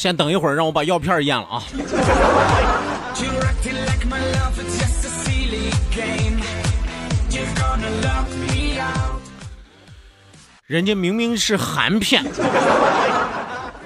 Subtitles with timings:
[0.00, 1.62] 先等一会儿，让我把药片咽了啊！
[10.66, 12.24] 人家明明是含片，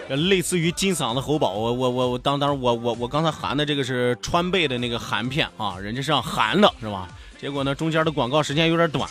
[0.09, 1.51] 类似于金嗓子喉宝。
[1.51, 7.09] 我我我我当当我我我刚才含的这个是川贝的那个含片啊，人家是让含的是吧？
[7.41, 9.11] 结果呢，中间的广告时间有点短，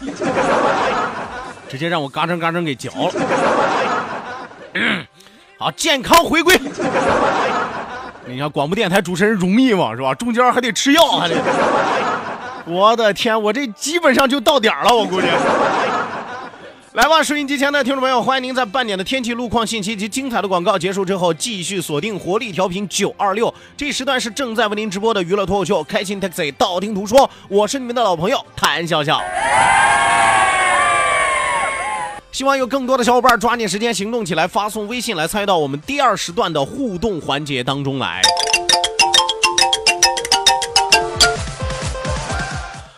[1.67, 3.11] 直接让我嘎吱嘎吱给嚼了。
[5.63, 6.59] 啊，健康回归。
[8.27, 9.95] 你看广播电台主持人容易吗？
[9.95, 10.13] 是吧？
[10.15, 11.35] 中间还得吃药，还得。
[12.67, 15.27] 我的天，我这基本上就到点了，我估计。
[16.93, 23.51] 来吧，收音机前的听众朋友，欢迎您在半点的天气、路况信息及精彩的广告结束之后，继续锁定活力调频九二六。
[23.75, 29.21] 这时段是正在为您直播的娱乐脱口秀《开心 Taxi》，道听途说，我是你们的老朋友谭笑笑。
[32.33, 38.23] 希望有更多的小伙伴抓紧时间行动起来，发送微信来参与到我们第二时段的互动环节当中来。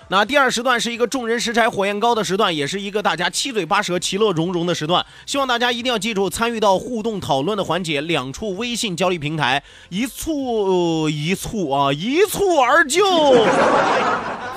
[0.08, 5.06] 那第二时段是一个众人拾柴火焰高的时段，也是一个大家七嘴八舌、其乐融融的时段。
[5.26, 13.04] 希望大家一定要记住，参与到互动讨论的环节，两处微信交流平台，一蹴一蹴啊，一蹴而就，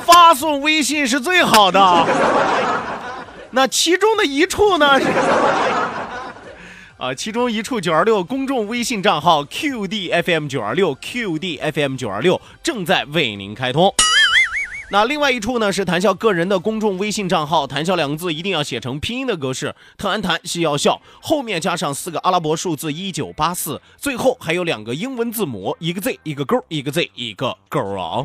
[0.07, 2.07] 发送微信是最好的。
[3.59, 4.87] 那其中的一处呢？
[6.97, 13.93] 啊，其中一处九二六公众微信账号 QDFM 九二六 QDFM 九二六正在为您开通。
[14.93, 28.25] 那另外一处呢是谈笑个人的公众微信账号，谈笑两个字一定要写成拼音的格式，特安谈笑要笑，后面加上四个阿拉伯数字一九八四，最后还有两个英文字母，一个 Z 一个勾，一个 Z 一个勾啊。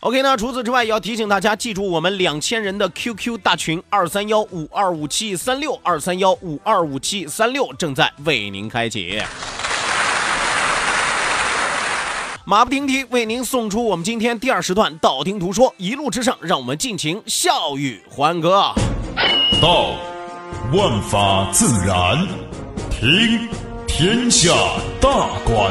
[0.00, 9.22] OK，那除此之外，也要提醒大家记住我们两千人的 QQ 大群二三幺五二五七三六二三幺五二五七三六正在为您开启。
[12.46, 18.72] 马不停蹄为您送出我们今天第二时段道听途说，一路之上，让我们尽情笑语欢歌。
[19.60, 19.90] 道，
[20.72, 22.26] 万法自然；
[22.90, 23.48] 听，
[23.86, 24.50] 天下
[24.98, 25.10] 大
[25.44, 25.70] 观；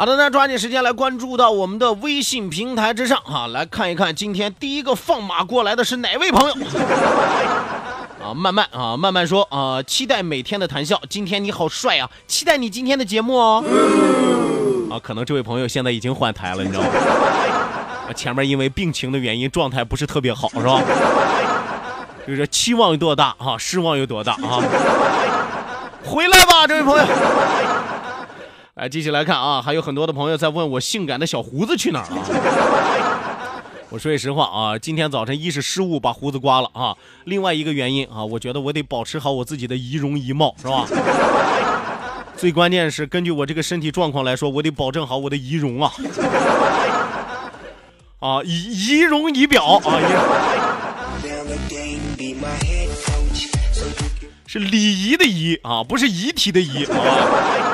[0.00, 6.54] 好的，那抓紧时间来关注到我们的微信平台之上哈，来看一看今天第一个放马过来的是哪位朋友。
[8.24, 10.98] 啊，慢慢啊，慢慢说啊，期待每天的谈笑。
[11.10, 13.62] 今天你好帅啊，期待你今天的节目哦。
[14.90, 16.88] 啊，可能这位朋友现在已经换台了，你知道吗？
[18.08, 20.80] 啊，前面因为病情的原因，状态不是特别好，是吧？
[22.26, 24.64] 就是期望有多大啊，失望有多大啊？
[26.02, 27.04] 回来吧，这位朋友。
[28.80, 33.60] 来，继续来看啊，还有很多的朋友在问我性感的小胡子去哪儿了。
[33.90, 40.86] 我说句实话啊，今天早晨一是失误把胡子刮了啊，另外一个原因啊，我觉得我得保持好我自己的仪容仪貌，是吧？
[42.38, 45.92] 最关键是根据我这个身体状况来说，我得保证好我的仪容啊，
[48.20, 50.00] 啊仪仪容仪表啊，
[54.46, 57.69] 是礼仪的仪啊，不是遗体的遗啊。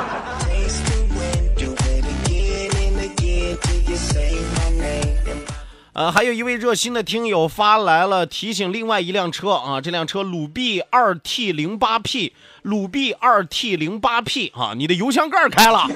[5.96, 15.88] 呃，还有一位热心的听友发来了提醒，另外一辆车啊，这辆车鲁 B 二 T 零八 P，鲁 B 二 T 零八 P 啊，你的油箱盖开了。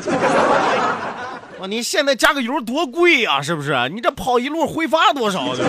[1.60, 3.90] 啊，你现在加个油多贵呀，是不是？
[3.90, 5.54] 你这跑一路挥发多少？
[5.54, 5.62] 是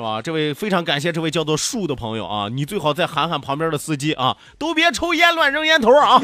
[0.00, 0.22] 吧？
[0.22, 6.22] 这位非常感谢这位叫做树的朋友啊，你最好再喊喊旁边的司机啊，都别抽烟乱扔烟头啊。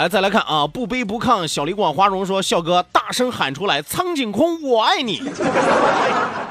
[0.00, 0.66] 来，再来看啊！
[0.66, 5.22] 不卑不亢，小李广花荣说：“笑哥，大声喊出来，苍井空，我爱你。”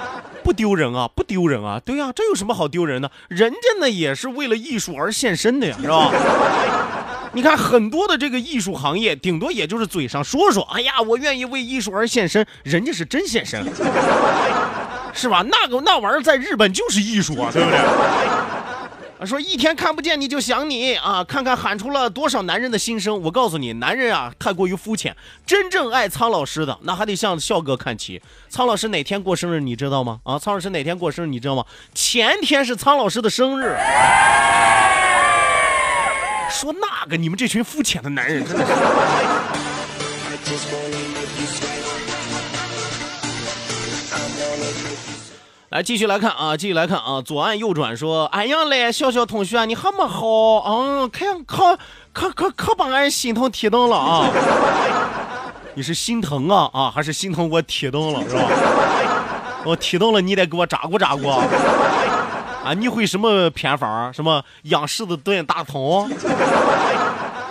[0.46, 1.82] 不丢人啊，不丢人啊！
[1.84, 3.10] 对呀，这有什么好丢人的？
[3.28, 6.12] 人家呢也是为了艺术而献身的呀，是吧？
[7.34, 13.66] 你看很多的这个艺术行业，顶多也就是嘴上说说，哎呀，我愿意为艺术而献身，人家是真献身，
[15.12, 15.44] 是吧？
[15.50, 17.80] 那个那玩意儿在日本就是艺术啊，对不对？
[19.26, 21.24] 说一天看不见你就想你啊！
[21.24, 23.22] 看看喊出了多少男人的心声。
[23.22, 28.22] 我告诉你，男人啊太过于肤浅，真正爱苍老师的那还得向笑哥看齐。
[28.50, 30.20] 苍老师哪天过生日你知道吗？
[30.24, 31.66] 啊，苍老师哪天过生日你知道吗？
[31.94, 33.76] 前天是苍老师的生日。
[36.50, 38.72] 说那个你们这群肤浅的男人真的是。
[45.70, 50.26] 来继续来看啊，继续来看啊，左按右转说，哎呀嘞，小小同学你还么好？
[50.66, 51.78] 嗯，看可
[52.12, 54.28] 可可可把俺心疼提灯了啊！
[55.76, 58.42] 你是心疼啊啊，还是心疼我提灯了是吧？
[59.64, 61.34] 我提灯了，你得给我扎过扎过
[62.66, 62.74] 啊！
[62.74, 64.12] 你会什么偏方？
[64.12, 66.10] 什么养柿子炖大葱？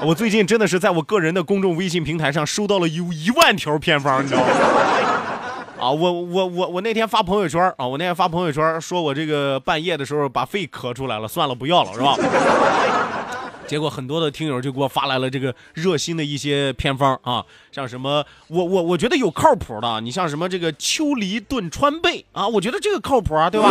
[0.02, 4.46] 我最近真的是在我个人的公众微信平台上收到了有一万条偏方，你知道吗？
[5.80, 12.16] 啊，我我我我那天发朋友圈啊，我那天发朋友圈说我这个半夜的时候把肺咳出来了，算了，不要了，是吧？
[13.68, 23.68] 结果很多的听友就给我发来了这个热心的一些偏方啊，像什么我我我觉得有靠谱的，你像什么这个秋梨炖川贝啊，我觉得这个靠谱啊，对吧？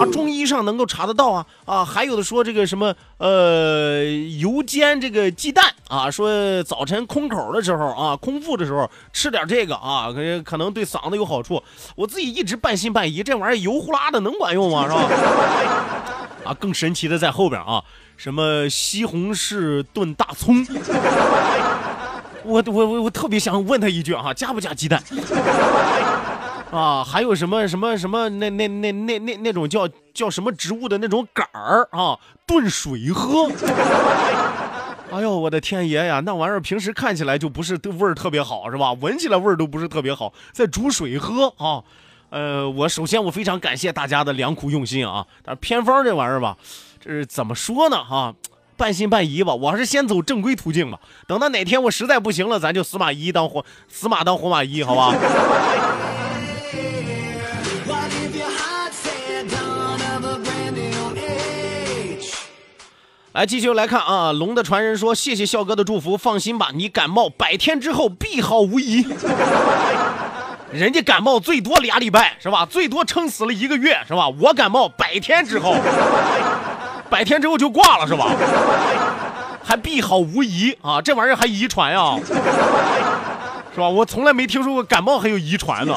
[0.00, 4.02] 啊，中医上能够查得到啊啊，还有的说这个什么呃
[4.40, 11.62] 油煎这个鸡蛋啊，说早晨空口的时候啊，空腹的时候吃点这个啊，可可能对嗓子有好处。
[11.94, 14.84] 我自己一直半信半疑，这玩意儿油呼啦的能管用吗？
[14.88, 15.02] 是吧？
[16.46, 17.84] 啊，更神奇的在后边啊。
[18.16, 20.64] 什么西红柿炖大葱？
[22.44, 25.02] 我我我我特别想问他一句啊，加不加鸡蛋？
[26.70, 33.48] 啊，还有什么什么什么那那那那那那种叫叫什么植物的那种杆儿啊，炖水喝？
[35.12, 38.92] 哎呦，我的天爷呀，那玩意儿平时看起来就不是味儿特别好，是吧？
[38.94, 41.82] 闻起来味儿都不是特别好，在煮水喝啊。
[42.30, 46.56] 呃，我首先我非常感谢大家的良苦用心啊，但是偏方这玩意儿吧。
[47.04, 48.02] 这是怎么说呢？
[48.02, 48.34] 哈，
[48.78, 49.54] 半信半疑吧。
[49.54, 50.98] 我还是先走正规途径吧。
[51.28, 55.14] 等到哪天我实在不行了，咱就死马一当活死马当活马医，好吧？
[63.32, 64.32] 来，继续来看啊。
[64.32, 69.06] 龙的传人说：“谢谢笑哥的祝福，放心吧，你感冒百天之后必好无疑。
[70.72, 72.64] 人家感冒最多俩礼拜是吧？
[72.64, 74.30] 最多撑死了一个月是吧？
[74.40, 75.76] 我感冒百天之后。”
[77.10, 78.30] 百天之后就挂了是吧？
[79.66, 81.00] 还必好无疑啊！
[81.00, 82.18] 这玩意儿还遗传呀，
[83.74, 83.88] 是吧？
[83.88, 85.94] 我从来没听说过感冒还有遗传的。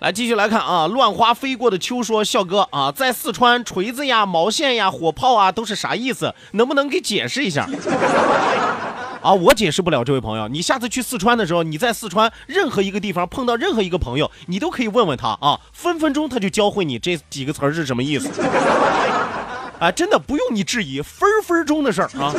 [0.00, 0.86] 来，继续来看啊！
[0.86, 6.34] 乱花飞过的秋说：“笑哥啊，在四川锤子呀、毛线呀、火炮啊都是啥意思？
[6.52, 7.66] 能不能给解释一下？”
[9.22, 18.30] 啊，我解释不了，这位朋友，你下次去四川的时候，你在四川任何一个地方碰到任何一个朋友，你都可以问问他啊，分分钟他就教会你这几个词儿是什么意思。
[19.78, 22.32] 啊，真的不用你质疑，分分钟的事儿啊。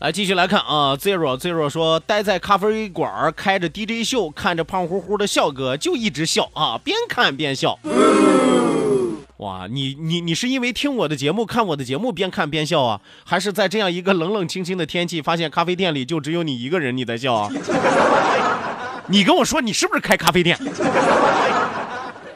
[0.00, 7.78] 来继续来看啊，zero zero 说，待在咖啡馆开着 DJ 秀，看着胖乎乎的笑哥，就一直笑啊，边看边笑。
[9.36, 17.50] 哇，你你你是因为听我的节目、看我的节目边看边笑啊，还是在这样一个冷冷清清的天气，发现咖啡店里就只有你一个人你在笑啊？
[19.08, 20.58] 你跟我说，你是不是开咖啡店？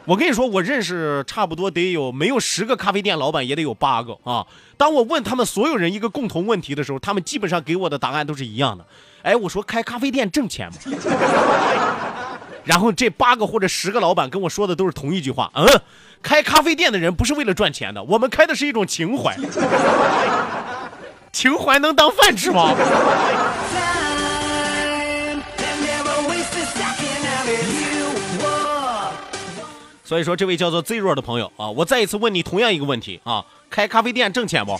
[0.06, 4.46] 我跟你说，我认识差不多得有没有十个咖啡店老板也得有八个啊。
[4.76, 8.84] 当我问他们所有人一个共同问题的时候，他们基本上给我的答案都是一样的。
[9.22, 10.78] 哎，我说开咖啡店挣钱吗？
[12.64, 15.66] 然后这八个或者十个老板跟我说的都是同一句话：嗯，
[16.22, 19.34] 开咖啡店的人不是为了赚钱的，我们开的是一种情怀。
[21.32, 22.74] 情怀能当饭吃吗？
[30.06, 34.78] 所以说，这位叫做 Zero 的朋友啊，我再一次问你同样一个问题啊，开咖啡店挣钱不？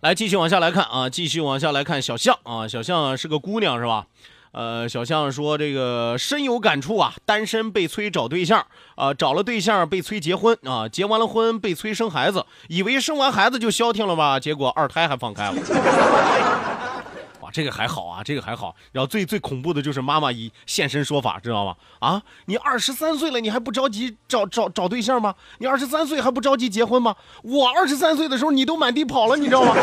[0.00, 4.06] 来，继续往下来看啊，继续往下来看小象啊，小象是个姑娘是吧？
[4.54, 15.56] 呃，小象说这个深有感触啊，单身被催找对象啊，找了对象被催结婚啊，结完了婚被催生孩子，以为生完孩子就消停了吧，结果二胎还放开了。
[17.42, 18.76] 哇，这个还好啊，这个还好。
[18.92, 21.74] 然后最最恐怖的就是妈妈一现身说法，知道吗？
[21.98, 25.34] 啊，你二十三岁了，你还不着急找找找对象吗？
[25.58, 27.16] 你二十三岁还不着急结婚吗？
[27.42, 29.74] 我二十三岁的时候你都满地跑了，你知道吗？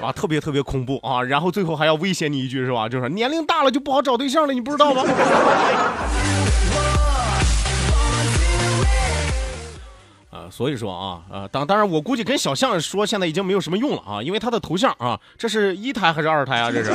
[0.00, 1.22] 啊，特别特别恐怖啊！
[1.22, 2.88] 然后最后还要威胁你一句是吧？
[2.88, 5.02] 就是年龄大了就不好找对象了，你不知道吗？
[10.30, 16.70] 啊，所以说啊，呃，当当然我估计跟小象说现在已经没有什么用了啊，因为他的头像啊，这是一胎还是二胎啊？
[16.70, 16.92] 这是。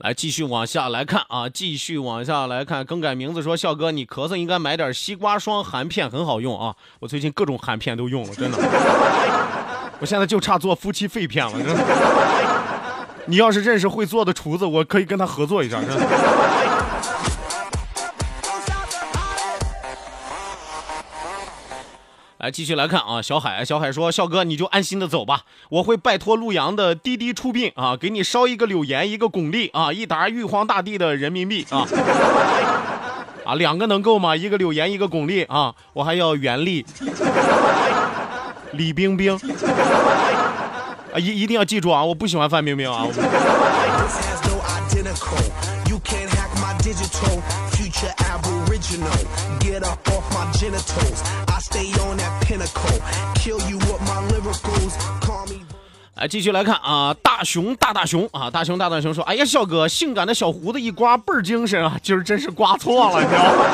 [0.00, 6.74] 来继续往下来看啊，继续往下来看，更改名字说笑哥，你咳嗽应该买点西瓜霜含片，很好用啊！
[7.00, 8.58] 我最近各种含片都用了，真的，
[10.00, 11.76] 我现在就差做夫妻肺片了，真的。
[13.26, 15.96] 你要是认识会做的厨子，我可以跟他合作一下，真的。
[22.40, 31.86] 来继续来看啊，小海，小海说：“笑哥，你就安心的走吧，我会拜托陆阳的滴滴出殡啊，给你烧一个柳岩，一个巩俐啊，一沓玉皇大帝的人民币啊，
[33.44, 34.34] 啊，两个能够吗？
[34.34, 36.86] 一个柳岩，一个巩俐啊，我还要袁立、
[38.72, 39.38] 李冰冰。
[41.12, 43.06] 啊，一一定要记住啊，我不喜欢范冰冰啊。”
[56.16, 63.64] 来继续来看啊，大熊大大熊啊，大熊大大熊说：“哎呀，笑哥，性感的小胡子一刮倍儿精神啊，今儿真是刮错了，你知道吗？”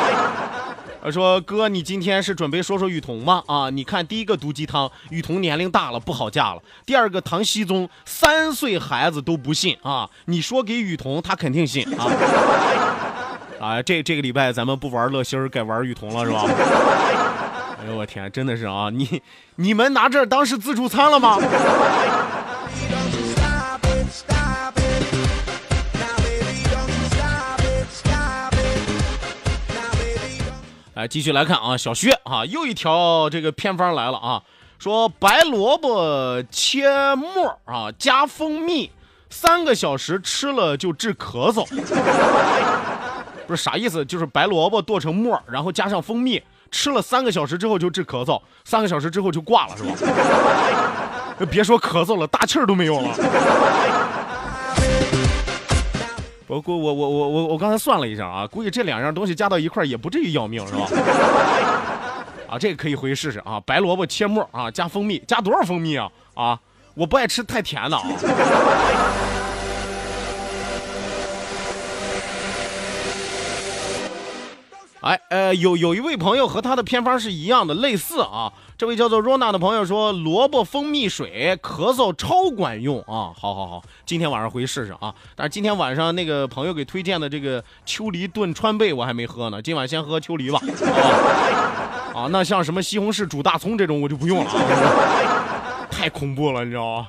[1.03, 3.43] 他 说：“哥，你今天是准备说说雨桐吗？
[3.47, 12.11] 啊，你看第一个毒鸡汤，雨桐年龄大了不好嫁了；第二个唐熙宗三岁孩子都不信啊，你说给雨桐，他肯定信啊。
[13.61, 16.45] 啊，这这个礼拜咱们不玩乐心儿，改玩雨桐了是吧？”
[17.79, 18.91] 哎呦我天，真的是啊！
[18.93, 19.23] 你
[19.57, 21.39] 你们拿这当是自助餐了吗？
[30.95, 34.43] 来继续来看啊，小薛啊，又一条这个偏方来了啊，
[34.79, 38.91] 说白萝卜切末啊，加蜂蜜，
[39.29, 41.65] 三个小时吃了就治咳嗽。
[43.47, 44.05] 不是啥意思？
[44.05, 46.43] 就是白萝卜剁成末，然后加上蜂蜜。
[46.69, 49.93] 吃了三个小时之后就治咳嗽，三个小时之后就挂了，是吧？
[51.49, 53.15] 别说咳嗽了，大气儿都没有了。
[56.49, 60.88] 我估我我我我我刚才算了一下啊，估计这两样东西加到一块也不至于要命，是吧？
[62.50, 63.61] 啊，这个可以回去试试啊。
[63.65, 66.11] 白萝卜切末啊，加蜂蜜，加多少蜂蜜啊？
[66.35, 66.59] 啊，
[66.95, 68.03] 我不爱吃太甜的啊。
[75.07, 78.53] 哎，呃，有有一位朋友和他的偏方是一样的，类似啊。
[78.77, 83.31] 这位叫做 Rona 的朋友说，萝卜蜂蜜水咳嗽超管用啊！
[83.39, 85.15] 好好好，今天晚上回去试试啊。
[85.37, 90.61] 但是今天晚上那个朋友给推荐的这个秋梨炖川贝我还没喝呢，今晚先喝秋梨吧。
[92.13, 97.09] 啊，那像什么西红柿煮大葱这种我就不用了，啊，太恐怖了，你知道吗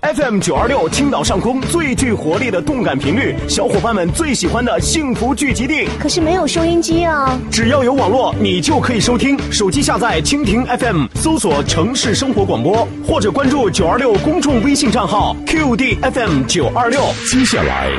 [0.00, 5.88] ？FM 九二六，青岛上空最具活力的动感频率，小伙伴们最喜欢的幸福聚集地。
[5.98, 7.36] 可是没有收音机啊！
[7.50, 9.36] 只要有网络，你就可以收听。
[9.50, 17.00] 手机下载蜻蜓 FM，搜索城市生活广播，或者关注九二六公众微信账号 QDFM 九二六。
[17.28, 17.90] 接下来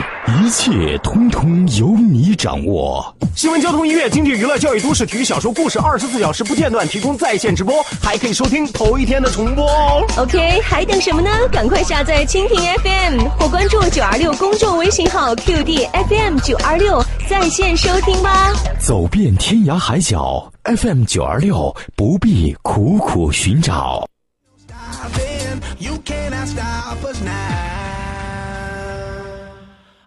[0.41, 3.13] 一切通通由你掌握。
[3.35, 10.03] 新闻、交通、音乐、经济、娱乐、教育、都市、体育、小说、故事，二十四小时不间断提供在线直播，还可以收听头一天的重播哦。
[10.17, 11.29] OK，还等什么呢？
[11.51, 11.83] 赶快！
[11.89, 18.53] 下载蜻蜓 FM 或关注九二六公众微信号 QD FM 九二六在线收听吧。
[18.79, 24.07] 走遍天涯海角，FM 九二六不必苦苦寻找。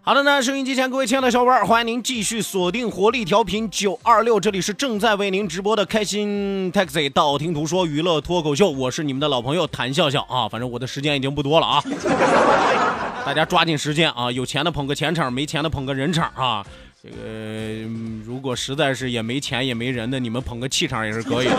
[0.05, 11.81] 好的呢，收音机前各位亲爱的小伙伴，欢迎您继续锁定活力调频九二六，这里是正在为您直播的开心 Taxi 道听途说娱乐脱口秀，我是你们的老朋友谭笑笑啊，反正我的时间已经不多了啊，
[13.25, 16.65] 大家抓紧时间啊，有钱的捧个钱场，没钱的捧个人场啊，
[17.01, 17.15] 这个
[18.25, 21.55] 如果实在是也没钱也没人的，你们捧个气场也是可以的。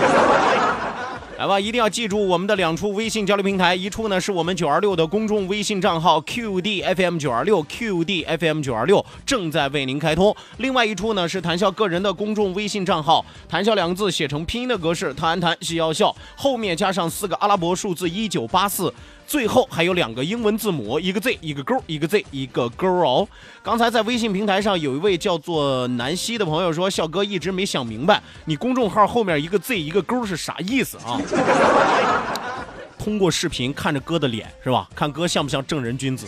[1.37, 18.93] 来吧，一定要记住我们的两处微信交流平台，一处呢是我们九二六的公众微信账号 QDFM 九二六 QDFM 九二六正在为您开通，另外一处呢是谈笑个人的公众微信账号，谈笑两个字写成拼音的格式，谈谈笑笑，后面加上四个阿拉伯数字一九八四。
[19.27, 23.27] 最后还有两个英文字母，一个 Z 一个勾，一个 Z 一个勾哦。
[23.63, 31.19] 刚才在微信平台上有一位叫做南希的朋友说，笑哥一直没想明白，你公众号后面一个 Z 一个勾是啥意思啊？
[32.99, 34.89] 通过视频看着哥的脸是吧？
[34.95, 36.27] 看哥像不像正人君子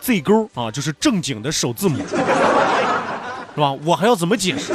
[0.00, 2.16] ？Z 勾啊，就是正经的首字母是
[3.60, 3.72] 吧？
[3.84, 4.72] 我还要怎么解释？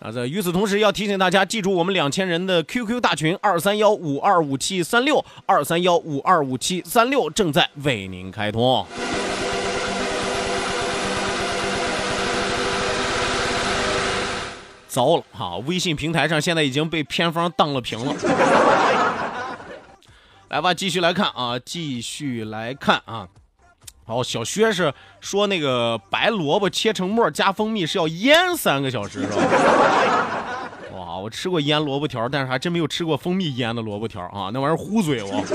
[0.00, 8.86] 啊，这与此同时要提醒大家，记住我们两千人的 QQ 大群二三幺五二五七三六二三幺五二五七三六正在为您开通。
[14.88, 18.14] 糟了哈，微信平台上现在已经被偏方当了屏了。
[20.48, 23.28] 来吧，继续来看啊，继续来看啊。
[24.10, 29.36] 哦，小薛是说那个白萝卜切成末加蜂蜜是要腌三个小时，是吧？
[30.98, 35.30] 哇，我吃过腌萝卜条，但是还真没有吃过蜂蜜腌的萝卜条啊，那玩意儿糊嘴我。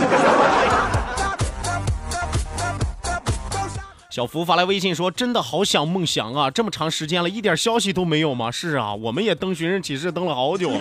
[4.09, 10.79] 小福发来微信说：“真的好想梦想啊，这么长时间了，一点消息都没有吗？”是啊，我们也登寻人启事登了好久了，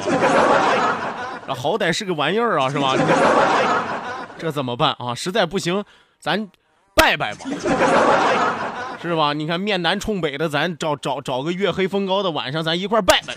[1.52, 2.94] 好歹是个玩意儿啊，是吧？
[4.38, 5.12] 这怎么办啊？
[5.16, 5.84] 实在不行，
[6.20, 6.48] 咱。
[6.94, 7.44] 拜拜吧，
[9.02, 9.32] 是吧？
[9.34, 13.34] 你看面南冲北的，咱找找找个月黑风高的晚上，咱一块拜拜。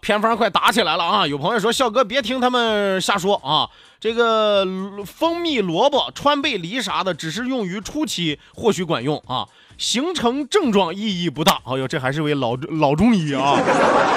[0.00, 1.26] 偏方快打起来了啊！
[1.26, 3.68] 有朋友说，笑哥别听他们瞎说啊。
[4.00, 4.66] 这个
[5.04, 9.46] 蜂蜜萝卜川贝梨啥的，只是用于初期，或许管用啊。
[9.76, 11.60] 形成症状意义不大。
[11.64, 13.58] 哎呦，这还是位老老中医啊，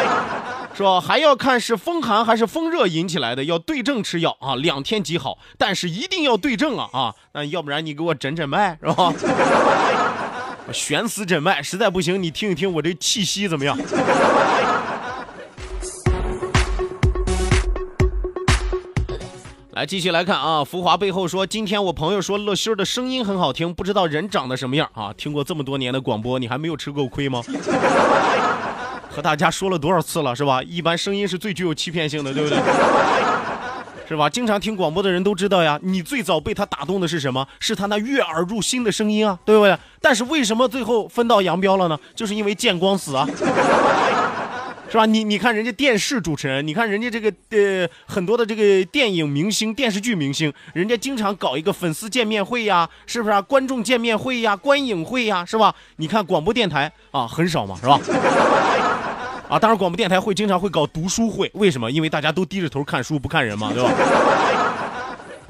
[0.75, 1.01] 是吧？
[1.01, 5.37] 还要看是风寒还是风热引起来的，要对症吃药啊，两天即好。
[5.57, 7.13] 但是一定要对症啊啊！
[7.33, 9.13] 那要不然你给我诊诊脉是吧？
[10.71, 13.77] 悬丝诊脉，实在不行你听一听我这气息怎么样？
[19.75, 25.11] 来继续来看啊，浮华背后说，今天我朋友说乐心儿的声音很好听，不知道人长得什么样啊？
[25.17, 27.41] 听过这么多年的广播，你还没有吃过亏吗？
[29.09, 30.61] 和大家说了多少次了，是吧？
[30.61, 32.59] 一般声音是最具有欺骗性的，对不对？
[34.07, 34.29] 是吧？
[34.29, 37.47] 经常听广播的人都知道呀，你最早被他打动的是什么？
[37.59, 39.75] 是他那悦耳入心的声音啊，对不对？
[39.99, 41.99] 但是为什么最后分道扬镳了呢？
[42.13, 43.27] 就是因为见光死啊。
[44.93, 45.07] 是吧？
[45.07, 53.41] 你你看人家电视主持人，你看人家这个呃很多的这个电影明星、电视剧明星，人家经常搞一个粉丝见面会呀，是不是啊？
[53.41, 55.73] 观众见面会呀，观影会呀，是吧？
[55.95, 57.99] 你看广播电台啊，很少嘛，是吧？
[59.49, 61.89] 啊，当然广播电台会经常会搞读书会，为什么？
[61.89, 63.91] 因为大家都低着头看书不看人嘛，对吧？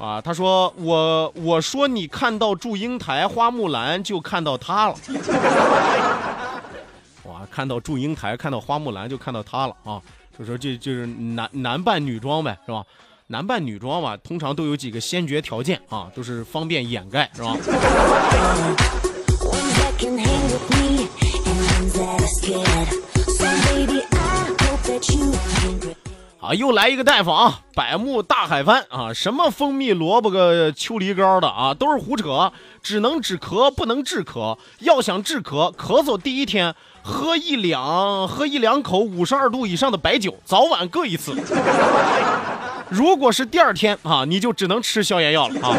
[0.00, 4.94] 啊，他说我我说你看到祝英台、花木兰就看到他了。
[7.54, 10.02] 看到祝英台，看到花木兰，就看到她了啊！
[10.36, 12.82] 就说这就是男男扮女装呗，是吧？
[13.28, 17.56] 男扮女装嘛，通常都有几个先决条件啊，都是方便掩盖，是吧？
[26.40, 27.60] 啊，又来一个大夫啊！
[27.76, 34.58] 百慕大海帆啊，什么蜂蜜萝卜个秋梨膏的啊，都是胡扯，只能止咳，不能治咳。
[34.80, 36.74] 要想治咳，咳嗽第一天
[37.06, 41.36] 喝一两，喝一两口五十二度以上的白酒，早晚各一次。
[42.88, 45.76] 如果是第二天啊，你就只能吃消炎药了啊。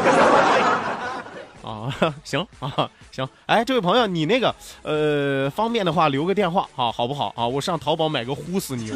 [1.64, 1.92] 啊，
[2.24, 2.90] 行啊。
[3.12, 7.48] 行，哎，这位朋友，你那个，呃，方便的话留个电话啊，好不好啊？
[7.48, 8.92] 我上淘宝买个呼死你！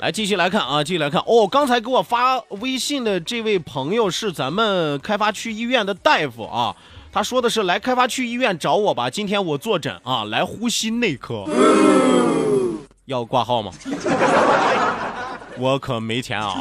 [0.00, 1.46] 来，继续来看啊，继续来看哦。
[1.46, 6.74] 刚才给我发微信的这位朋友是咱们开发区医院的大夫啊，
[7.12, 11.44] 他说的是来开发区医院找我吧，今天我坐诊啊，来呼吸内科。
[13.04, 13.70] 要挂号吗？
[15.58, 16.54] 我可没钱啊。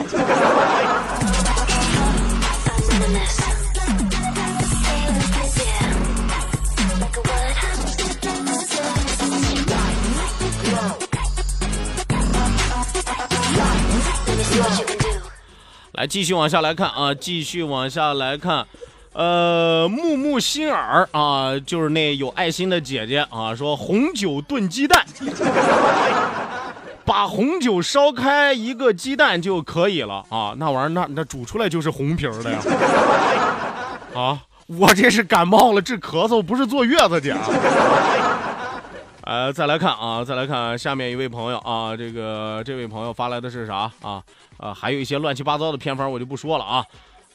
[16.00, 18.66] 来，继续往下来看啊，继续往下来看，
[19.12, 25.06] 呃，木木心耳啊，就是那有爱心的姐姐啊，说红酒炖鸡蛋，
[27.04, 32.60] 把红酒烧开一个鸡蛋就可以了啊，那玩意儿那那煮出来就是红皮儿的呀，
[34.16, 37.42] 啊，我这是感冒了治咳嗽，不是坐月子去啊。
[39.26, 44.24] 呃，再来看啊，再来看下面一位朋友啊，这个这位朋友发来的是啥啊？
[44.60, 46.86] 啊，还有一些乱七八糟的偏方，我就不说了啊。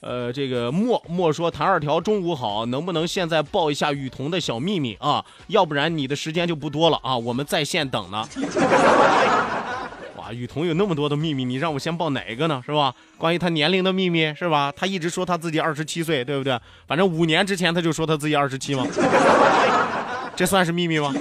[0.00, 5.24] 呃，这个莫莫说谭二条中午好，能不能现在报一下雨桐的小秘密啊？
[5.46, 8.22] 要不然你的时间就不多了啊，我们在线等呢。
[10.18, 12.62] 哇，雨桐有那么多的秘密，你让我先报哪一个呢？
[12.66, 12.94] 是吧？
[13.16, 14.70] 关于他年龄的秘密是吧？
[14.76, 16.60] 他一直说他自己二十七岁，对不对？
[16.87, 18.87] 反正五年之前他就说他自己二十七嘛。
[20.37, 21.14] 这算是秘密吗？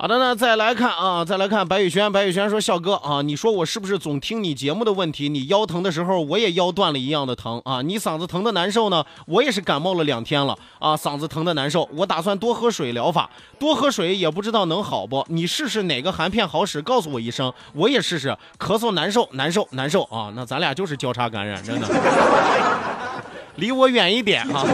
[0.00, 2.10] 好的呢，再来看啊，再来看白宇轩。
[2.10, 5.28] 白宇轩说：“笑哥啊，你说我是不是总听你节目的问题？
[5.28, 7.82] 你腰疼的时候，我也腰断了一样的疼啊。
[7.82, 11.86] 你嗓子疼的难受呢，我也是感冒了两天了啊，嗓子疼的难受。
[11.94, 15.22] 我打算多喝水疗法，多喝水也不知道能好不？
[15.28, 18.34] 你试试哪个含片好使，告诉我一声，我也试试。
[18.58, 20.32] 咳嗽难受，难受，难受啊！
[20.34, 21.86] 那咱俩就是交叉感染，真的，
[23.56, 24.64] 离我远一点啊。”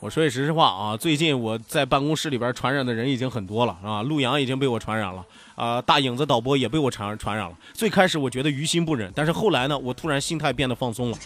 [0.00, 5.22] 我说句实话啊，最近我在办公室里边传染的人已经很多了啊，陆阳已经被我传染了
[5.54, 7.52] 啊，大影子导播也被我传传染了。
[7.74, 11.18] 最开始我觉得于心不忍，但是后来呢，我突然心态变得放松了，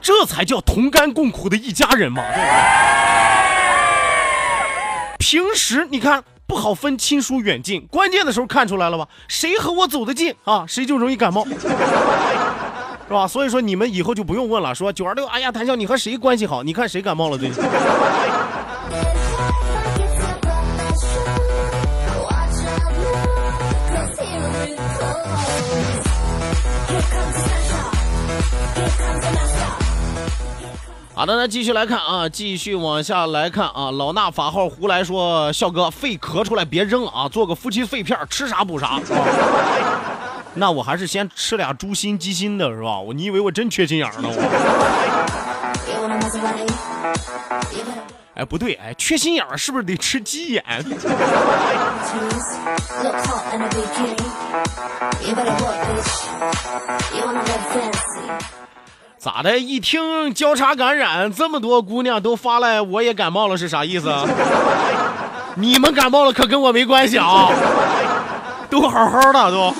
[0.00, 2.42] 这才叫同甘共苦的一家人嘛对。
[5.18, 9.06] 平时你看不好分亲疏远近，关键的时候看出来了吧？
[9.28, 11.46] 谁和我走得近啊，谁就容易感冒。
[13.08, 13.26] 是吧？
[13.28, 14.74] 所以说你们以后就不用问了。
[14.74, 16.62] 说九二六，哎呀，谭笑，你和谁关系好？
[16.62, 17.62] 你看谁感冒了最近？
[31.14, 33.90] 好的，那继续来看啊，继续往下来看啊。
[33.90, 39.00] 老衲法号胡来说，笑哥肺咳出来别扔啊，做个夫妻肺片，吃啥补啥。
[40.58, 42.98] 那我还是先吃俩猪心鸡心的是吧？
[42.98, 44.28] 我你以为我真缺心眼呢？
[44.32, 44.32] 我，
[48.34, 50.64] 哎不对，哎缺心眼是不是得吃鸡眼？
[59.18, 59.58] 咋的？
[59.58, 64.10] 一听交叉感染，这么多姑娘都发来我也感冒了，是啥意思？
[65.54, 67.50] 你们感冒了可跟我没关系啊，
[68.70, 69.74] 都好好的都。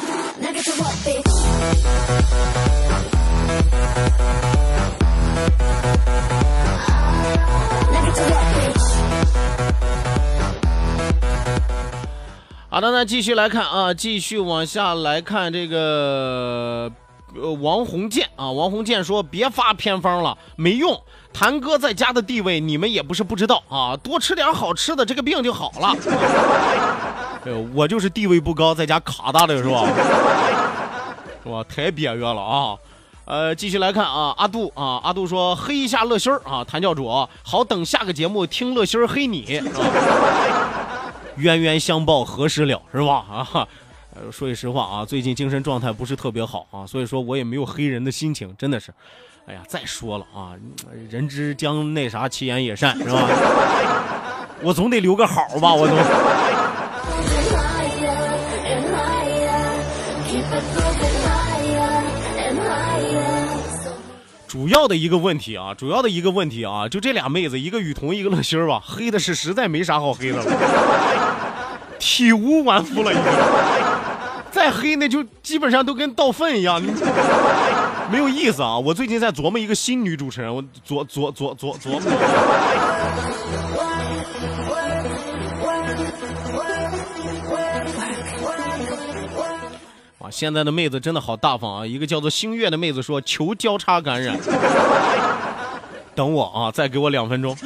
[12.76, 16.92] 好的，那继续来看啊，继续往下来看这个
[17.34, 20.94] 呃王红建啊，王红建说别发偏方了，没用。
[21.32, 25.96] 谭哥在家的地位你们也不是不知道啊，多吃点好吃的，这个病就好了。
[27.46, 29.86] 哎呦，我就是地位不高，在家卡大的是吧？
[31.42, 31.64] 是吧？
[31.66, 32.76] 太憋约了啊！
[33.24, 37.08] 呃，继续来看啊，阿杜啊，阿杜说黑一下乐心儿啊，谭教主
[37.42, 39.62] 好，等下个节目听乐心儿黑你，
[41.38, 43.24] 冤冤相报何时了，是吧？
[43.52, 43.68] 啊，
[44.32, 48.92] 说句实话啊，最近精神状态不是特别好啊，所以说我也没有黑人的心情，真的是，
[49.46, 50.54] 哎呀，再说了啊，
[51.10, 53.28] 人之将那啥，其言也善，是吧？
[54.62, 55.96] 我总得留个好吧，我总。
[64.56, 70.44] 主要的一个问题啊，主要的一个问题啊，就这俩妹子，一个雨桐，一个乐心儿吧，黑的是实在没啥好黑的了，
[71.98, 73.24] 体无完肤了，已经。
[74.50, 76.80] 再黑那就基本上都跟倒粪一样，
[78.10, 78.78] 没有意思啊！
[78.78, 82.00] 我最近在琢磨一个新女主持人，我琢琢琢琢琢磨。
[90.30, 91.86] 现在的妹子真的好大方啊！
[91.86, 94.38] 一个叫做星月的妹子说求交叉感染，
[96.14, 97.56] 等我啊，再给我两分钟。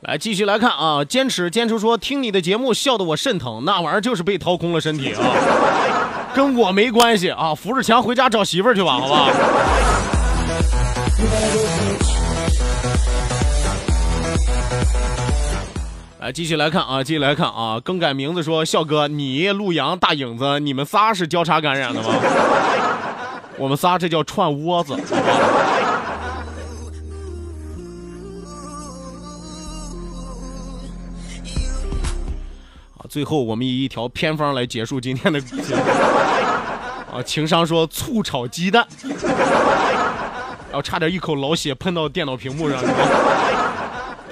[0.00, 5.20] 来继续来看啊，坚持坚持说听你的节目笑得我肾疼，那玩意儿就是被掏空了身体啊，
[6.32, 10.15] 跟我没关系啊，扶着墙回家找媳妇儿去吧，好吧。
[16.26, 22.08] 来继续来看啊，继续来看啊，更改名字说笑哥，你陆阳大影子，你们仨是交叉感染的吗？
[23.56, 24.96] 我们仨这叫串窝子。
[32.96, 35.76] 好最后，我们以一条偏方来结束今天的节目。
[37.14, 42.82] 啊，情商说醋炒鸡蛋， 然后差点一口老血喷到电脑屏幕上。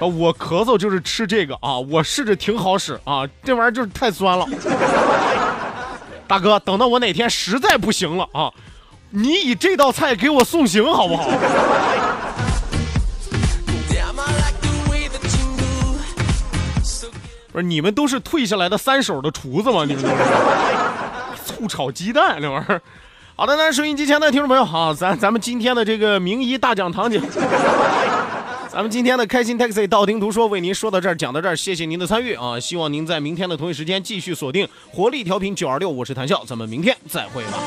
[0.00, 4.46] 啊，我咳嗽就是吃这个啊，我试着挺好使啊，这玩意儿就是太酸了。
[6.26, 8.50] 大哥，等到我哪天实在不行了啊，
[9.10, 11.28] 你以这道菜给我送行好不好？
[17.52, 19.84] 不是你们都是退下来的三手的厨子吗？
[19.86, 20.16] 你们都是
[21.46, 22.82] 醋炒鸡蛋那玩意儿。
[23.36, 27.20] 好的，那收音机前的听众朋友，好，咱咱们今天的这个名医大讲堂节，
[28.74, 32.58] 咱们今天的开心 taxi 道听途说为您说到这儿，讲到这儿，谢谢您的参与啊！
[32.58, 37.62] 希望您在明天的同一时间继续锁定活力调频九二六，我是谭笑，咱们明天再会吧。